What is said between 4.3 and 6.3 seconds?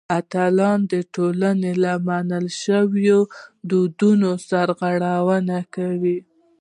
سرغړونه کوي.